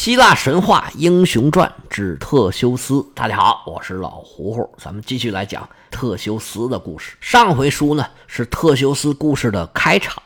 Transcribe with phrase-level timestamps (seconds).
[0.00, 3.04] 希腊神话英雄传之特修斯。
[3.14, 7.12] 大家好，我是老胡胡，咱们继续来讲特修斯的故事。
[7.20, 10.16] 上回书呢是特修斯故事的开场，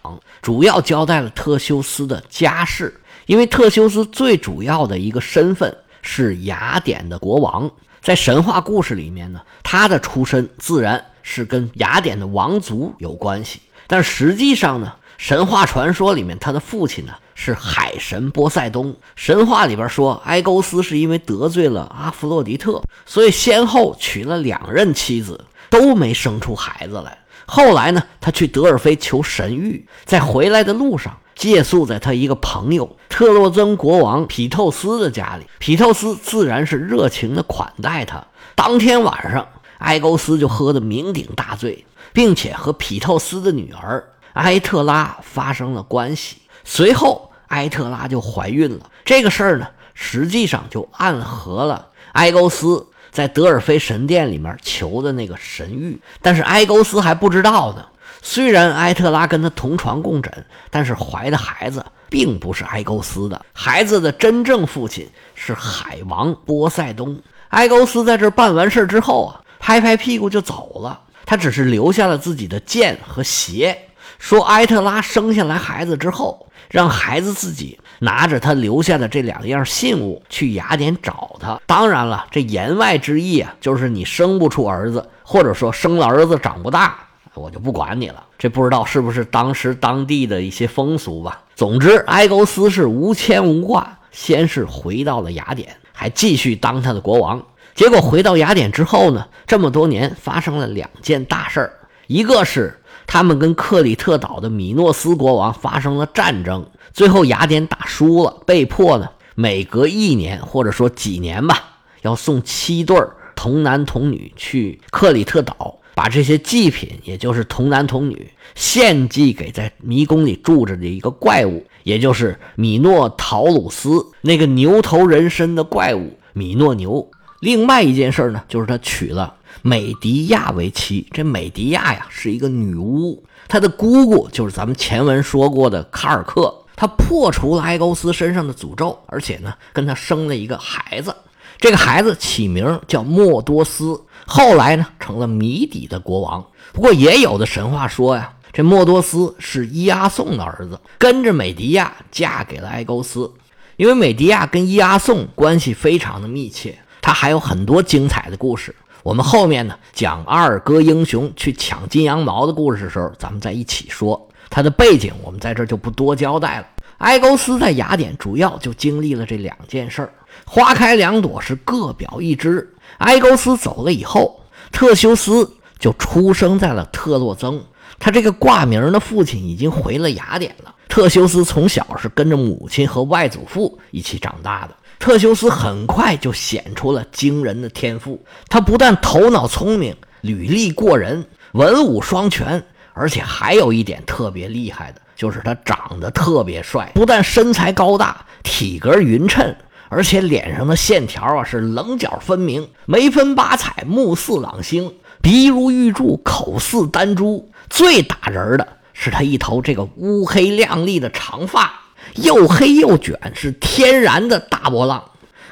[0.40, 3.00] 主要交代了特修斯的家世。
[3.26, 7.68] 因为特修斯最主要的一个身份是雅典的国王，
[8.00, 13.60] 在神话故事里面呢，他的出身自然是跟雅典的王族有关系。
[13.88, 17.12] 但实际上呢，神话传说里面他的父亲呢。
[17.36, 18.94] 是海神波塞冬。
[19.16, 27.18] 神话里边说，埃勾斯是因为得罪了阿弗洛狄特，所以先后娶了两任妻子，都没生出孩子来。
[27.44, 35.44] 后来呢，他去德尔菲求神谕，在回来的路上借宿在他一个朋友特洛曾国王皮透斯的家里。
[35.58, 38.24] 皮透斯自然是热情的款待他。
[38.54, 46.36] 当天晚上，埃勾斯就喝得酩酊大醉，并且和皮透斯的女儿埃特拉发生了关系。
[46.62, 48.90] 随后，埃特拉就怀孕了。
[49.04, 55.98] 这个事儿呢，实际上就暗合了埃勾斯在德尔菲神殿里面求的那个神谕。
[56.22, 57.86] 但是埃勾斯还不知道呢。
[58.22, 63.44] 虽然埃特拉跟他同床共枕，但是怀的孩子并不是埃勾斯的。
[63.52, 67.20] 孩子的真正父亲是海王波塞冬。
[67.50, 71.02] 埃勾斯在这办完事儿之后啊，拍拍屁股就走了。
[71.26, 73.78] 他只是留下了自己的剑和鞋，
[74.18, 76.46] 说埃特拉生下来孩子之后。
[76.70, 81.60] 让孩子自己拿着他留下的这两样信物去雅典找他。
[81.66, 86.96] 当然了，这言外之意啊，就是你生不出儿子，或者说生了儿子长不大，
[87.34, 88.24] 我就不管你了。
[88.38, 91.42] 这不知道是不是当时当地的一些风俗吧。
[91.54, 97.40] 总之，埃勾斯是无牵无挂，先是回到了雅典，还继续当他的国王。
[97.74, 101.72] 结果回到雅典之后呢，这么多年发生了两件大事儿，
[102.08, 102.80] 一个是。
[103.06, 112.96] 他们跟克里特岛的米诺斯国王发生了战争，最后雅典打输了，被迫呢每隔一年或者说几年吧，要送七对
[113.36, 127.10] 童男童女去克里特岛，把这些祭品，也就是童男童女，献祭给在迷宫里住着的一个怪物，也就是米诺陶鲁斯那个牛头人身的怪物米诺牛。
[127.40, 129.34] 另外一件事呢，就是他娶了。
[129.66, 141.16] 美迪亚为妻，这美迪亚呀是一个女巫，她的姑姑就是咱们前文说过的卡尔克，她破除了埃勾斯身上的诅咒，而且呢跟他生了一个孩子，
[141.58, 146.44] 这个孩子起名叫莫多斯，后来呢成了谜底的国王。
[146.74, 153.32] 不过也有的神话说呀，这莫多斯是伊阿宋的儿子，跟着美迪亚嫁给了埃勾斯，
[153.78, 158.74] 因为美迪亚跟伊阿宋关系非常的密切，他还有很多精彩的故事。
[159.04, 166.66] 我们后面呢讲二哥英雄去抢金羊毛的故事的时候，咱们再一起说他的背景，我们在这就不多交代了。
[166.98, 170.10] 埃勾斯在雅典主要就经历了这两件事儿，
[170.46, 172.66] 花开两朵是各表一枝。
[172.98, 174.40] 埃勾斯走了以后，
[174.72, 177.62] 特修斯就出生在了特洛曾，
[177.98, 180.74] 他这个挂名的父亲已经回了雅典了。
[180.88, 184.74] 特修斯从小是跟着母亲和外祖父一起长大的。
[185.04, 196.90] 特修斯很快就显出了惊人的天赋，他不但头脑聪明、履历过人、文武双全，而且还有一点特别厉害的，就是他长得特别帅。
[196.94, 199.54] 不但身材高大、体格匀称，
[199.90, 204.90] 而且脸上的线条啊是棱角分明，眉分八彩，目似朗星，
[205.20, 207.46] 鼻如玉柱，口似丹珠。
[207.68, 211.82] 最打人的是他一头这个乌黑亮丽的长发。
[212.16, 215.02] 又黑又卷，是天然的大波浪。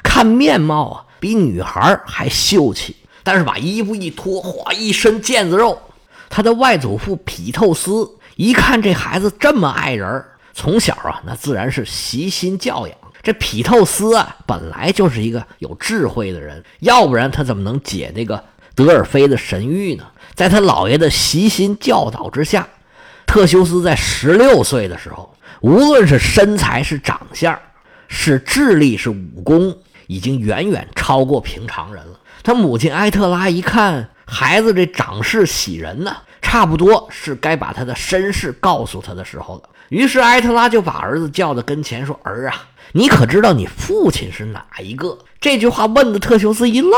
[0.03, 2.95] 看面貌啊，比女孩还秀气。
[3.25, 5.81] 但是把衣服一脱，哗，一身腱子肉。
[6.29, 12.97] 他的外祖父皮透斯一看这孩子这么爱人，从小啊，那自然是悉心教养。
[13.21, 18.43] 这皮透斯啊，本来就是一个有智慧的人，要不然他怎么能解那个
[18.75, 20.03] 德尔菲的神谕呢？
[20.35, 22.67] 在他姥爷的悉心教导之下，
[23.25, 25.32] 特修斯在十六岁的时候。
[25.63, 27.57] 无论是身材是长相，
[28.09, 29.77] 是智力是武功，
[30.07, 32.19] 已经远远超过平常人了。
[32.43, 39.69] 他母亲埃特拉一看孩子这长势喜人呢，差不多是该把他的身世告诉他的时候了。
[39.87, 46.91] 于是埃特拉就把儿子叫到跟前说：“儿啊，你可知道你父亲是哪一个？”这句话问的特修斯一愣，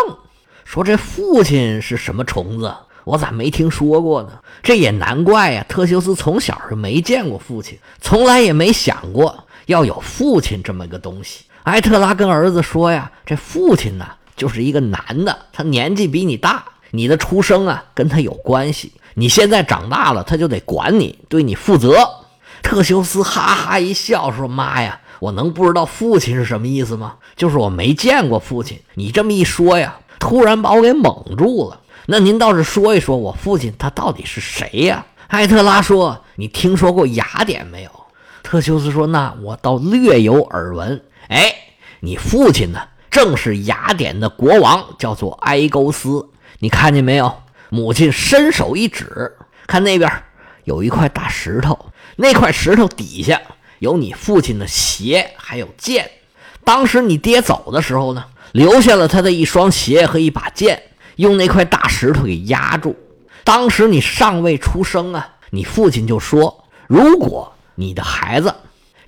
[0.63, 2.73] 说：“这父亲是什么虫子？”
[3.05, 4.31] 我咋没听说过呢？
[4.61, 5.65] 这也难怪呀。
[5.69, 11.45] 特修斯从小是没见过父亲，从来也没想过要有父亲这么个东西。
[11.63, 14.05] 埃特拉跟儿子说呀：“这父亲呢，
[14.35, 18.91] 就是一个男的，他年纪比你大，你的出生啊跟他有关系。
[19.13, 22.07] 你现在长大了，他就得管你，对你负责。”
[22.63, 27.15] 特修斯哈哈一笑说：“妈呀，我能不知道父亲是什么意思吗？
[27.35, 28.79] 就是我没见过父亲。
[28.95, 31.81] 你这么一说呀，突然把我给蒙住了。
[32.07, 35.05] 那您倒是说一说，我父亲他到底是谁呀？
[35.27, 37.89] 艾特拉说：“你听说过雅典没有？”
[38.43, 41.03] 特修斯说：“那我倒略有耳闻。
[41.29, 41.53] 哎，
[42.01, 42.79] 你父亲呢？
[43.09, 46.29] 正是雅典的国王，叫做埃勾斯。
[46.59, 47.33] 你看见没有？”
[47.69, 49.35] 母亲伸手一指，
[49.65, 50.11] 看那边
[50.65, 51.87] 有一块大石头，
[52.17, 53.41] 那块石头底下
[53.79, 56.11] 有你父亲的鞋，还有剑。
[56.63, 60.83] 当时你爹走的时候呢，留下了他的一双鞋和一把剑。
[61.15, 62.95] 用那块大石头给压住。
[63.43, 68.53] 当时你尚未出生啊，你父亲就说：“如果你的孩子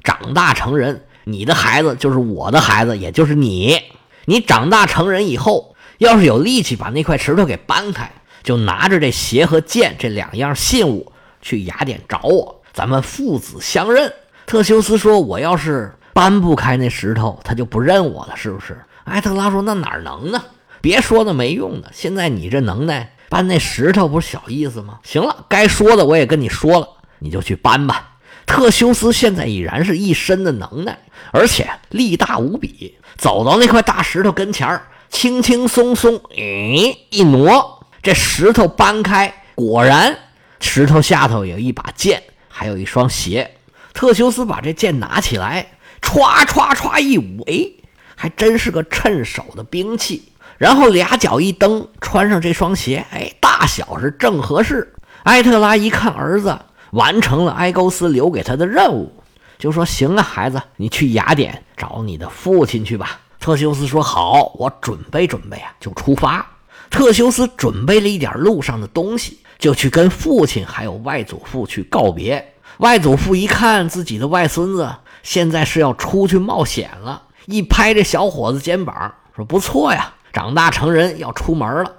[0.04, 3.80] 长大成人，你的孩子就是我的孩子，也就是你。
[4.26, 8.12] 你长大成人以后，要是有力气把那块石头给搬开，
[8.44, 11.12] 就拿着这鞋和剑这两样信物
[11.42, 14.14] 去雅典找我，咱们父子相认。”
[14.46, 20.42] 特修斯说：“我要是搬不开那石头，他就不认我了，是不是？”埃特拉说：“那哪能呢？”
[20.88, 25.00] 别说那没用的，现在你这能耐搬那石头不是小意思吗？
[25.04, 26.88] 行了，该说的我也跟你说了，
[27.20, 28.16] 你就去搬吧。
[28.46, 30.98] 特修斯现在已然是一身的能耐，
[31.34, 40.18] 而且力大无比，走到那块大石头跟前儿，轻轻松松，咦，一挪，这石头搬开，果然
[40.62, 43.58] 石头下头有一把剑，还有一双鞋。
[43.94, 45.68] 特修斯把这剑拿起来，
[46.02, 47.72] 歘歘歘一舞，哎，
[48.16, 50.32] 还真是个趁手的兵器。
[50.58, 54.94] 然后俩脚一蹬，穿上这双鞋，哎，大小是正合适。
[55.24, 56.58] 埃特拉一看儿子
[56.92, 59.12] 完成了埃勾斯留给他的任务，
[59.60, 66.46] 就说：“行啊，孩子，你去雅典找你的父亲去吧。”特修斯说：“好，我准备准备啊，就出发。”
[66.90, 72.54] 特修斯准备了一点路上的东西，就去跟父亲还有外祖父去告别。
[72.78, 81.92] 外祖父一看自己的外孙子现在是要出去冒险了，一拍这小伙子肩膀，说：“不错呀。”长大成人要出门了，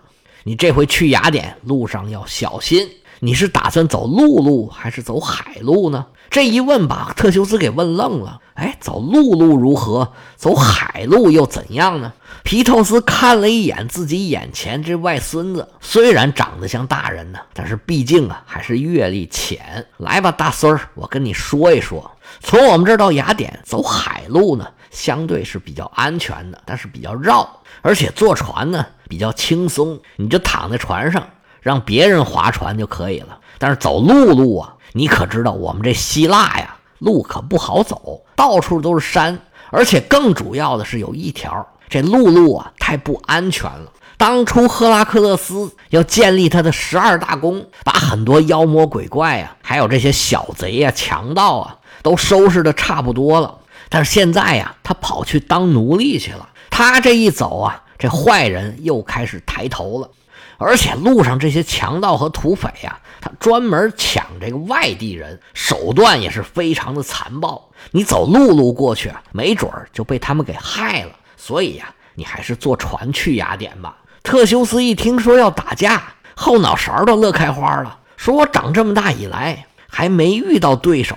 [0.44, 2.88] 你这回去雅典路上要小心。
[3.18, 6.06] 你是打算走陆路还是走海路呢？
[6.30, 8.40] 这一问把特修斯给问愣了。
[8.54, 10.12] 哎，走陆路如何？
[10.36, 12.12] 走海路又怎样呢？
[12.44, 19.84] 皮透斯看了一眼自己眼前这外孙子，虽然长得像大人呢，但是毕竟啊还是阅历浅。
[19.96, 22.08] 来吧，大孙儿，我跟你说一说，
[22.38, 27.60] 从我们这儿到雅典走海路呢，相对是比较安全的，但是比较绕。
[27.82, 31.28] 而且坐船呢比较轻松，你就躺在船上
[31.60, 33.38] 让别人划船就可以了。
[33.58, 39.38] 但是走陆路啊，你可知道我们这希腊呀，路可不好走，到处都是山，
[39.70, 43.92] 而且更主要的是有一条，这陆路啊太不安全了。
[44.16, 53.58] 当初赫拉克勒斯要建立他的十二大宫，把很多妖魔鬼怪啊，还有这些小贼呀、强盗啊，都收拾的差不多了。
[53.88, 56.48] 但是现在呀，他跑去当奴隶去了。
[56.70, 60.10] 他这一走啊，这坏人又开始抬头了，
[60.58, 67.70] 而且路上这些强盗和土匪呀，他专门抢这个外地人，手段也是非常的残暴。
[67.90, 71.12] 你走陆路过去啊，没准儿就被他们给害了。
[71.36, 73.96] 所以呀，你还是坐船去雅典吧。
[74.22, 76.02] 特修斯一听说要打架，
[76.34, 81.16] 后脑勺都乐开花了，说我长这么大以来还没遇到对手。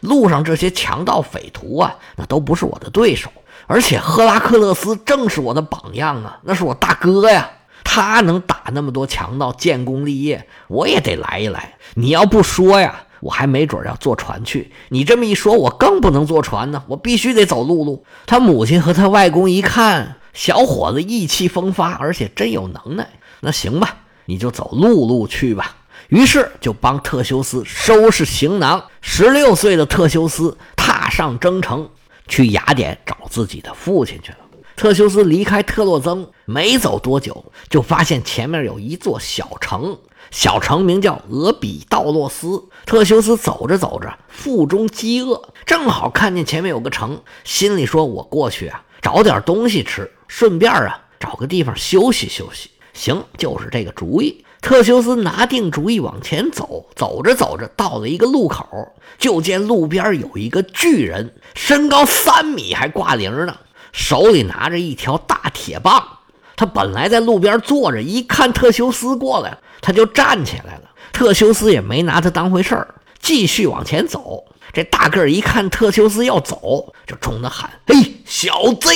[0.00, 3.30] 路上这些强盗匪徒啊，那都不是我的对手。
[3.66, 7.50] 而且赫拉克勒斯正是我的榜样啊，那是我大哥呀，
[7.82, 11.74] 他能打那么多强盗，建功立业，我也得来一来。
[11.94, 14.72] 你要不说呀，我还没准要坐船去。
[14.90, 18.04] 你这么一说，我更不能坐船呢，我必须得走陆路。
[18.26, 23.08] 他母亲和他外公一看，小伙子意气风发，而且真有能耐，
[23.40, 25.75] 那行吧，你就走陆路去吧。
[26.08, 28.84] 于是就帮特修斯收拾行囊。
[29.00, 31.88] 十六岁的特修斯踏上征程。
[32.28, 34.38] 去雅典找自己的父亲去了。
[34.74, 39.96] 特修斯离开特洛曾，没走多久，就发现前面有一座小城，
[40.32, 42.64] 小城名叫俄比道洛斯。
[42.84, 54.44] 特修斯走着走着，腹中饥饿，正好看见前面有个城，心里说：“我过去啊，找点东西吃，顺便啊，找个地方休息休息。”行，就是这个主意。
[54.66, 58.66] 特修斯拿定主意往前走，走着走着，到了一个路口，
[59.16, 63.56] 就见路边有一个巨人，身高三米，还挂铃呢，
[63.92, 66.02] 手里拿着一条大铁棒。
[66.56, 70.90] 他本来在路边坐着，一看特修斯过来，他就站起来了。
[71.12, 74.46] 特修斯也没拿他当回事儿，继续往前走。
[74.72, 78.90] 这大个儿一看特修斯要走，就冲他喊：“嘿，小子，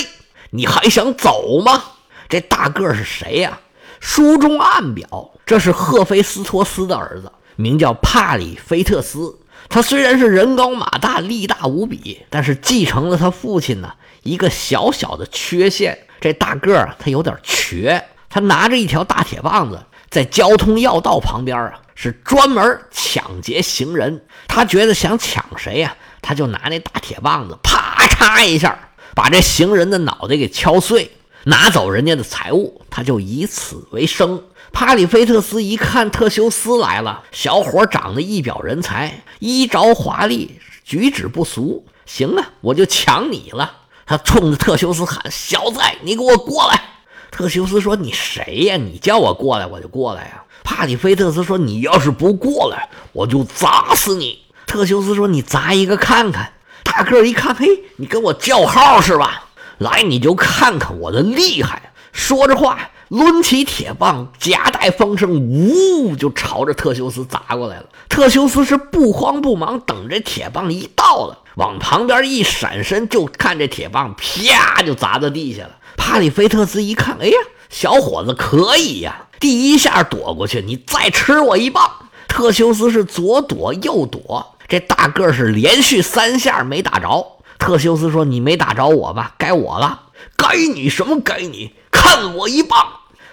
[0.51, 1.81] 你还想走吗？”
[2.29, 3.61] 这大个儿是谁呀？
[4.01, 5.31] 书中暗表。
[5.51, 9.37] 这是赫菲斯托斯的儿子，名叫帕里菲特斯。
[9.69, 16.07] 他虽然是人高马大、力大无比，但是继承了他父亲呢一个小小的缺陷。
[16.21, 24.25] 这大个儿他有点瘸，他拿着一条大铁棒子，在交通要道旁边啊，是专门抢劫行人。
[24.47, 28.79] 他觉得想抢谁呀，他就拿那大铁棒子，啪嚓一下，
[29.17, 31.11] 把这行人的脑袋给敲碎，
[31.43, 34.41] 拿走人家的财物，他就以此为生。
[34.73, 41.85] 帕里菲特斯一看特修斯来了，小伙长得一表人才，衣着华丽，举止不俗。
[42.07, 43.73] 行啊，我就抢你了。
[44.07, 46.81] 他冲着特修斯喊：“小子，你给我过来！”
[47.31, 48.77] 特修斯说：“你谁呀？
[48.77, 59.45] 你叫我过来，我就过来呀。”帕里菲特斯说：“你要是不过来，我就砸死你。”特修斯说：“你砸一个看看。”大个一看，嘿，你跟我叫号是吧？
[59.79, 61.93] 来，你就看看我的厉害。
[62.13, 62.91] 说着话。
[63.11, 67.87] 抡起铁棒，夹带风声，呜，就朝着特修斯砸过来了。
[68.09, 75.71] 特修斯是不慌不忙，等这铁棒一到了，往旁边一闪身，就看这铁棒啪就砸到地下了。
[75.97, 77.37] 帕里菲特斯一看，哎呀，
[77.69, 79.27] 小伙子可以呀！
[79.41, 81.91] 第一下躲过去，你再吃我一棒。
[82.29, 87.27] 特修斯是左躲右躲，这大个是连续三下没打着。
[87.59, 89.35] 特修斯说：“你没打着我吧？
[89.37, 90.03] 该我了。
[90.37, 91.21] 该你什么？
[91.21, 92.79] 该你看我一棒！”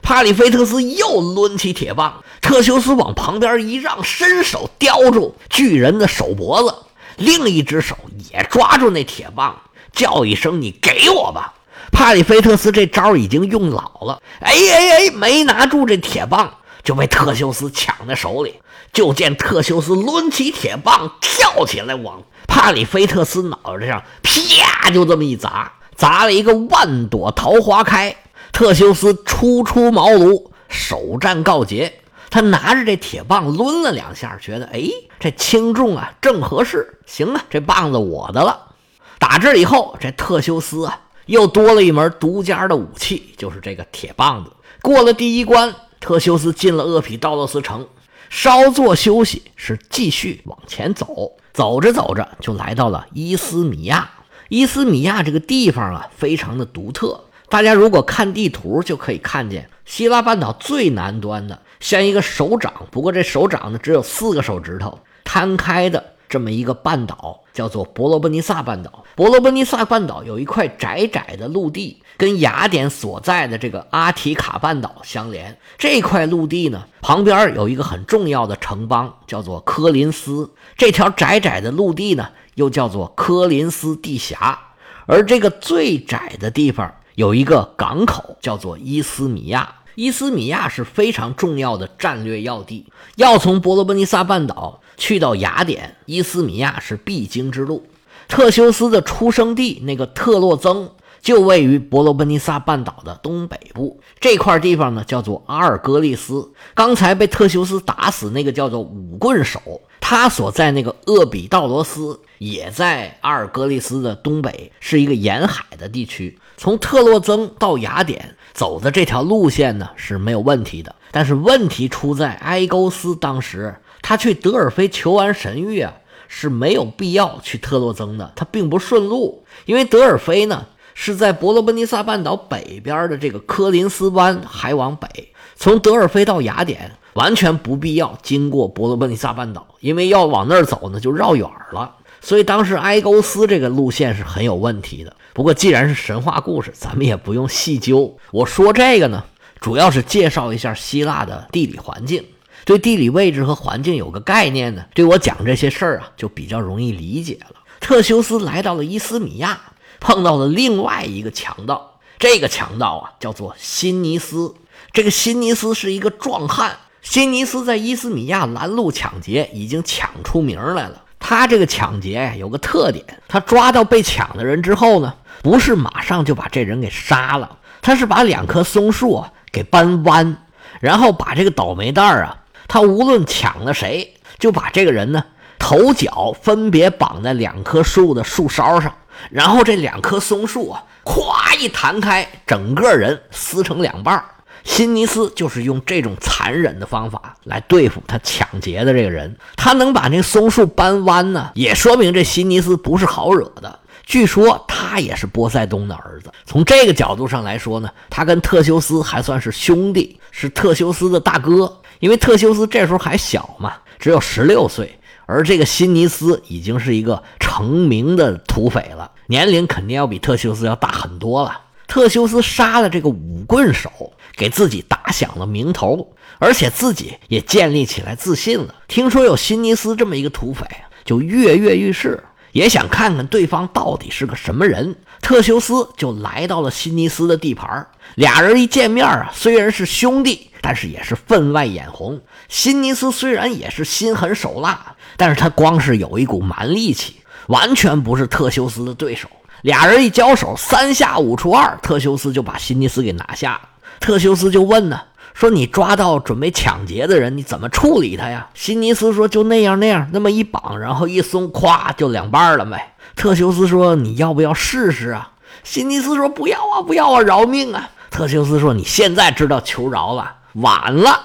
[0.02, 6.74] 帕里菲特斯又抡起铁棒，特修斯往旁边一让，伸手叼住巨人的手脖子，
[7.18, 7.98] 另一只手
[8.32, 9.62] 也抓住那铁棒，
[9.92, 11.54] 叫一声：“你给我吧！”
[11.92, 18.56] 帕里菲特斯这招已经用老了，哎哎哎，没拿住这铁棒，就被特修斯抢在手里。
[18.94, 28.16] 就见特修斯抡起铁棒，跳起来往帕里菲特斯脑袋上啪就这么一砸，砸了一个万朵桃花开。
[28.52, 32.00] 特修斯初出茅庐，首战告捷。
[32.30, 34.84] 他拿着这铁棒抡了两下，觉得哎，
[35.20, 37.00] 这轻重啊正合适。
[37.06, 38.76] 行啊，这棒子我的了。
[39.18, 44.52] 打这以后，这特修斯啊又多了一门独家的武器，就是这个铁棒子。
[44.82, 47.88] 过了第一关，特修斯进了厄匹道洛斯城，
[48.30, 51.32] 稍作休息，是继续往前走。
[51.54, 54.12] 走着走着，就来到了伊斯米亚。
[54.50, 57.24] 伊斯米亚这个地方啊，非常的独特。
[57.50, 69.06] 大家如果看地图，就可以看见希腊半岛最南端的，像一个手掌，不过这手掌呢只有四个手指头摊开的这么一个半岛，叫做伯罗奔尼撒半岛。
[69.16, 75.58] 伯罗奔尼撒半岛有一块窄窄的陆地，跟雅典所在的这个阿提卡半岛相连。
[75.78, 80.52] 这块陆地呢，旁边有一个很重要的城邦，叫做科林斯。
[80.76, 84.60] 这条窄窄的陆地呢，又叫做科林斯地峡。
[85.06, 86.94] 而这个最窄的地方。
[87.18, 92.86] 有一个港口叫做伊斯米亚，伊斯米亚是非常重要的战略要地。
[93.16, 97.88] 要从伯罗奔尼撒半岛去到雅典，伊斯米亚是必经之路。
[98.28, 106.52] 特修斯的出生地那个特洛曾就位于伯罗奔尼撒半岛的东北部，这块地方呢叫做阿尔戈利斯。
[106.76, 116.40] 刚才被特修斯打死那个叫做五棍手，他所在那个厄比道罗斯也在阿尔戈利斯的东北，是一个沿海的地区。
[116.56, 125.94] 从特洛曾到雅典走的这条路线呢是没有问题的，但是问题出在埃勾斯当时他去德尔菲求完神谕啊
[126.28, 145.16] 是没有必要去特洛曾的，他并不顺路，因为德尔菲呢是在伯罗奔尼撒半岛北边的这个科林斯湾还往北，从德尔菲到雅典完全不必要经过伯罗奔尼撒半岛，因为要往那儿走呢就绕远了，所以当时埃勾斯这个路线是很有问题的。
[145.34, 148.16] 不过，既然是神话故事，咱们也不用细究。
[148.32, 149.24] 我说这个呢，
[149.60, 152.24] 主要是介绍一下希腊的地理环境，
[152.66, 157.56] 对地理位置和环境有个概念呢，对我讲这些事儿啊，就比较容易理解了。
[157.80, 159.60] 特修斯来到了伊斯米亚，
[160.00, 164.54] 碰到了另外一个强盗，这个强盗啊，叫做辛尼斯。
[164.94, 166.78] 这个辛尼斯是一个壮汉，
[167.10, 171.02] 辛尼斯在伊斯米亚拦路抢劫，已经抢出名来了。
[171.18, 175.14] 他这个抢劫呀，有个特点，他抓到被抢的人之后呢。
[175.42, 179.24] 不是马上就把这人给杀了，他是把两棵松树
[179.54, 180.36] 给搬弯，
[180.82, 185.24] 然后把这个倒霉蛋儿啊，他无论抢了谁，就把这个人呢
[185.58, 188.94] 头脚分别绑在两棵树的树梢上，
[189.30, 194.26] 然后这两棵松树啊，咵一弹开，整个人撕成两半儿。
[194.68, 203.80] 辛尼斯就是用这种残忍的方法来对付他抢劫的这个人，他能把那松树搬弯呢，也说明这辛尼斯不是好惹的。
[204.06, 206.32] 据说他也是波塞冬的儿子。
[206.46, 211.80] 从这个角度上来说呢，他跟特修斯还算是兄弟，是特修斯的大哥。
[212.00, 221.62] 因为特修斯这时候还小嘛，只有十六岁，而这个辛尼斯已经是一个成名的土匪了，年龄肯定要比特修斯要大很多了。
[221.88, 223.90] 特修斯杀了这个五棍手，
[224.36, 228.76] 给自己打响了名头，而且自己也建立起来自信了。
[228.88, 230.66] 听说有辛尼斯这么一个土匪，
[231.06, 234.96] 就跃跃欲试，也想看看对方到底是个什么人。
[235.22, 242.22] 特修斯就来到了辛尼斯的地盘，俩人一见面啊，虽然是兄弟，但是也是分外眼红。
[242.50, 244.94] 辛尼斯虽然也是心狠手辣。
[245.20, 247.16] 但是他光是有一股蛮力气，
[247.48, 249.28] 完全不是特修斯的对手。
[249.62, 253.62] 俩人一交手，三下五除二，特修斯就把辛尼斯给拿下了。
[254.00, 255.02] 特修斯就问呢，
[255.34, 258.48] 说你抓到准备抢劫的人，你怎么处理他呀？
[258.54, 262.94] 辛尼斯说就那样那样，那么一绑，然后一松，咵就两半了呗。
[263.16, 265.32] 特修斯说你要不要试试啊？
[265.64, 267.90] 辛尼斯说不要啊，不要啊，饶命啊！
[268.12, 271.20] 特修斯说你现在知道求饶了，晚了。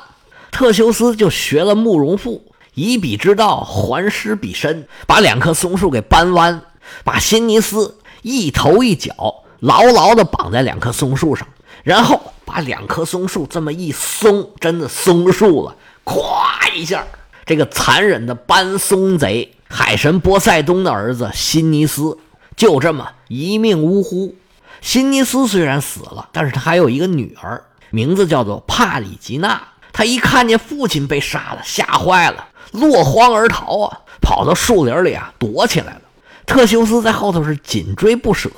[0.51, 2.45] 特修斯就学了慕容复。
[2.75, 6.63] 以彼之道还施彼身，把两棵松树给扳弯，
[7.05, 11.47] 把辛尼斯一头一脚牢牢地绑在两棵松树上，
[11.85, 17.05] 然后把两棵松树这么一松，真的松树了，咵一下，
[17.45, 22.19] 这个残忍的搬松贼海神波塞冬的儿子辛尼斯
[22.57, 24.35] 就这么一命呜呼。
[24.81, 29.63] 辛尼斯虽然死了，但是他还有一个女儿，名字叫做帕里吉娜。
[29.93, 32.49] 他一看见父亲被杀了，吓坏了。
[32.73, 34.01] 落荒而逃啊！
[34.23, 36.02] 跑到树林里啊，躲起来了。
[36.47, 38.51] 特修斯在后头是紧追不舍。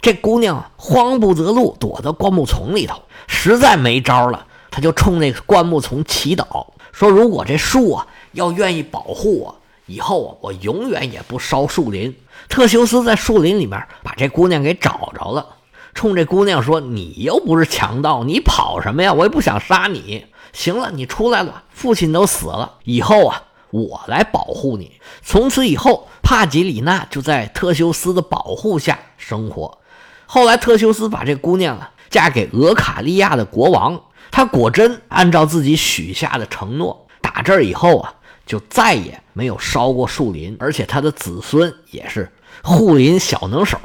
[0.00, 12.14] 这姑娘慌不择路，躲到灌木丛里头，实在没招了，他就冲那灌木丛祈祷，说：“如果这树啊要愿意保护我，以后啊我永远也不烧树林。”
[12.48, 15.46] 特修斯在树林里面把这姑娘给找着了，
[15.94, 19.12] 冲这姑娘说：“你又不是强盗，你跑什么呀？
[19.14, 20.26] 我也不想杀你。
[20.52, 25.00] 行了，你出来了，父亲都死了，以后啊。”我来保护你。
[25.22, 29.78] 从此以后，帕吉里娜就在特修斯的保护下生活。
[30.26, 42.30] 后来，特修斯把这姑娘啊嫁给俄卡利亚的国王，他果真按照自己许下的承诺，打这儿以后啊，就再也没有烧过树林，而且他的子孙也是
[42.62, 43.78] 护林小能手，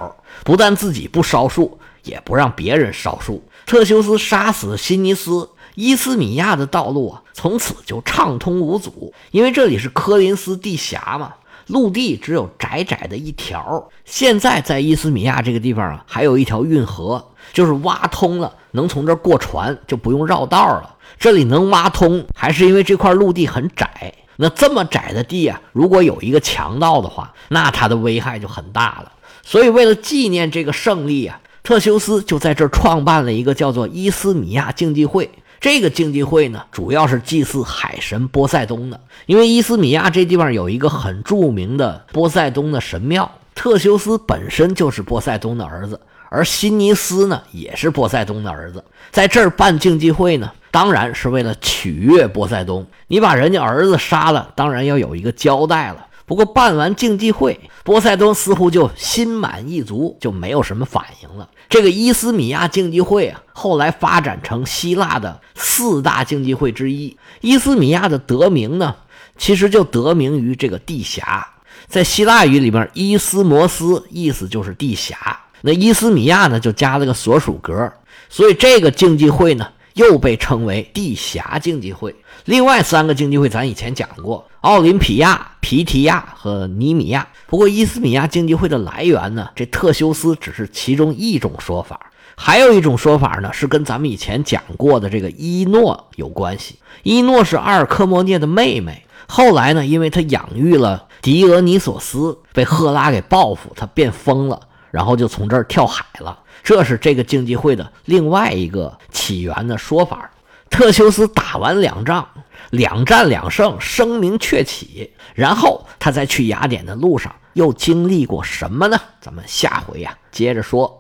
[0.44, 3.44] 不但自己不烧树，也不让别人烧树。
[3.66, 5.50] 特修斯杀死辛尼斯。
[5.82, 11.34] 伊斯米亚的道路啊，从此就畅通无阻，因为这里是科林斯地峡嘛，
[11.66, 13.90] 陆地只有窄窄的一条。
[14.06, 20.98] 现在在伊斯米亚这个地方啊，还有一条运河，就是挖通了，能从这儿过船，就不用绕道了。
[21.18, 24.14] 这里能挖通，还是因为这块陆地很窄。
[24.36, 29.12] 那这么窄的地啊，如果有一个强盗的话，那他的危害就很大了。
[29.42, 35.32] 所以为了纪念这个胜利啊，特修斯就在这儿创办了一个叫做伊斯米亚竞技会。
[35.62, 39.00] 这个竞技会呢，主要是祭祀海神波塞冬的。
[39.28, 52.88] 因为伊斯米亚这地方有一个很著名的波塞冬的神庙，特修斯本身就是波塞冬的儿子，而辛尼斯呢也是波塞冬的儿子，在这儿办竞技会呢，当然是为了取悦波塞冬。
[53.06, 56.08] 你把人家儿子杀了，当然要有一个交代了。
[56.32, 61.50] 不过办完竞技会，波塞冬似乎就心满意足，就没有什么反应了。
[61.68, 67.18] 这个伊斯米亚竞技会啊，后来发展成希腊的四大竞技会之一。
[67.42, 68.96] 伊斯米亚的得名呢，
[69.38, 71.46] 其实就得名于这个地峡。
[71.88, 75.18] 在希腊语里面，伊斯摩斯意思就是地峡，
[75.64, 77.92] 那伊斯米亚呢就加了个所属格，
[78.30, 79.68] 所以这个竞技会呢。
[79.94, 82.16] 又被称为地峡竞技会。
[82.46, 87.28] 另外三个竞技会咱以前讲过，奥林匹亚、皮提亚和尼米亚。
[87.48, 92.12] 不过伊斯米亚竞技会的来源呢，这特修斯只是其中一种说法。
[92.36, 96.80] 还有一种说法呢，是跟咱们以前讲过的这个伊诺有关系。
[97.04, 106.40] 伊诺是阿尔科莫涅的妹妹，后来呢，因为她养育了狄俄尼索斯，被赫拉给报复，她变疯了，然后就从这儿跳海了。
[106.64, 110.32] 这是这个竞技会的另外一个起源的说法。
[110.70, 112.28] 特修斯打完两仗，
[112.70, 115.12] 两战两胜，声名鹊起。
[115.36, 118.98] 然后他在去雅典的路上又经历过什么呢？
[119.20, 120.98] 咱们下回呀接着说。